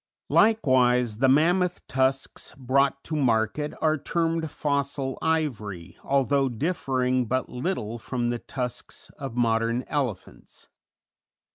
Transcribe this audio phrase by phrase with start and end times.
[0.31, 7.99] Likewise the mammoth tusks brought to market are termed fossil ivory, although differing but little
[7.99, 10.69] from the tusks of modern elephants.